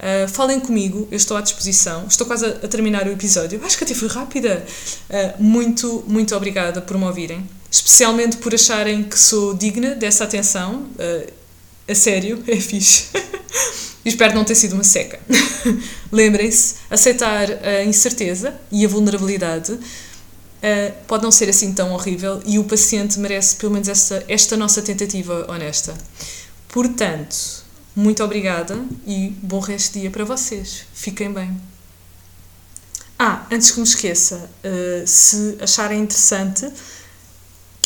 Uh, 0.00 0.28
falem 0.28 0.58
comigo, 0.58 1.06
eu 1.12 1.16
estou 1.16 1.36
à 1.36 1.40
disposição. 1.40 2.06
Estou 2.08 2.26
quase 2.26 2.46
a, 2.46 2.66
terminar 2.66 3.06
o 3.06 3.12
episódio. 3.12 3.64
Acho 3.64 3.78
que 3.78 3.84
até 3.84 3.94
foi 3.94 4.08
rápida. 4.08 4.66
Uh, 5.08 5.40
muito, 5.40 6.04
muito 6.08 6.34
obrigada 6.34 6.82
por 6.82 6.98
me 6.98 7.04
ouvirem 7.04 7.48
especialmente 7.70 8.36
por 8.38 8.54
acharem 8.54 9.02
que 9.02 9.18
sou 9.18 9.54
digna 9.54 9.94
dessa 9.94 10.24
atenção. 10.24 10.86
Uh, 10.98 11.32
a 11.88 11.94
sério, 11.94 12.42
é 12.48 12.56
fixe. 12.56 13.06
espero 14.04 14.34
não 14.34 14.44
ter 14.44 14.54
sido 14.54 14.74
uma 14.74 14.84
seca. 14.84 15.20
Lembrem-se, 16.10 16.76
aceitar 16.90 17.48
a 17.50 17.84
incerteza 17.84 18.58
e 18.70 18.84
a 18.84 18.88
vulnerabilidade 18.88 19.72
uh, 19.72 20.92
pode 21.06 21.22
não 21.22 21.30
ser 21.30 21.48
assim 21.48 21.72
tão 21.72 21.92
horrível 21.92 22.42
e 22.46 22.58
o 22.58 22.64
paciente 22.64 23.18
merece 23.18 23.56
pelo 23.56 23.72
menos 23.72 23.88
esta, 23.88 24.24
esta 24.28 24.56
nossa 24.56 24.82
tentativa 24.82 25.50
honesta. 25.50 25.94
Portanto, 26.68 27.64
muito 27.94 28.22
obrigada 28.22 28.78
e 29.06 29.30
bom 29.42 29.60
resto 29.60 29.94
de 29.94 30.00
dia 30.00 30.10
para 30.10 30.24
vocês. 30.24 30.84
Fiquem 30.92 31.32
bem. 31.32 31.58
Ah, 33.18 33.46
antes 33.50 33.70
que 33.70 33.80
me 33.80 33.86
esqueça, 33.86 34.50
uh, 34.62 35.06
se 35.06 35.56
acharem 35.60 36.00
interessante 36.00 36.70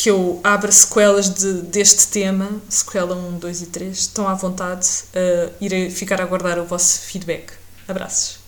que 0.01 0.09
eu 0.09 0.41
abra 0.43 0.71
sequelas 0.71 1.29
de, 1.29 1.61
deste 1.61 2.07
tema, 2.07 2.49
sequela 2.67 3.15
1, 3.15 3.37
2 3.37 3.61
e 3.61 3.65
3, 3.67 3.95
estão 3.95 4.27
à 4.27 4.33
vontade, 4.33 4.87
uh, 5.13 5.53
irei 5.61 5.91
ficar 5.91 6.19
a 6.19 6.23
aguardar 6.23 6.57
o 6.57 6.65
vosso 6.65 7.01
feedback. 7.01 7.53
Abraços. 7.87 8.40